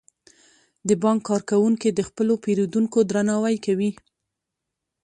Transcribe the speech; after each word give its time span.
د 0.87 0.89
بانک 1.03 1.19
کارکوونکي 1.29 1.89
د 1.93 1.99
خپلو 2.09 2.33
پیرودونکو 2.43 2.99
درناوی 3.11 3.55
کوي. 3.65 3.91